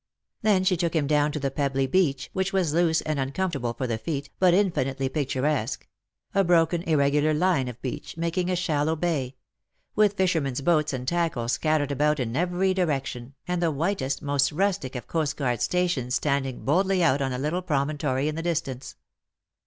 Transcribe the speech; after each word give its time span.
Then 0.41 0.63
she 0.63 0.75
took 0.75 0.95
him 0.95 1.05
down 1.05 1.31
to 1.31 1.39
the 1.39 1.51
pebbly 1.51 1.85
beach, 1.85 2.31
which 2.33 2.51
was 2.51 2.73
loose 2.73 3.01
and 3.01 3.19
uncomfort 3.19 3.57
able 3.57 3.73
for 3.75 3.85
the 3.85 3.99
feet, 3.99 4.31
but 4.39 4.51
infinitely 4.51 5.09
picturesque— 5.09 5.87
a 6.33 6.43
broken 6.43 6.81
irregular 6.81 7.35
line 7.35 7.67
of 7.67 7.79
beach, 7.83 8.17
making 8.17 8.49
a 8.49 8.55
shallow 8.55 8.95
bay— 8.95 9.35
with 9.95 10.15
fishermen's 10.17 10.61
boats 10.61 10.91
and 10.91 11.07
tackle 11.07 11.47
scattered 11.47 11.91
about 11.91 12.19
in 12.19 12.35
every 12.35 12.73
direction, 12.73 13.35
and 13.47 13.61
the 13.61 13.69
whitest, 13.69 14.23
most 14.23 14.51
rustic 14.51 14.95
of 14.95 15.05
coastguard 15.05 15.61
stations 15.61 16.15
standing 16.15 16.65
boldly 16.65 17.03
out 17.03 17.21
on 17.21 17.31
a 17.31 17.37
little 17.37 17.61
promontory 17.61 18.27
in 18.27 18.33
the 18.33 18.41
distance. 18.41 18.95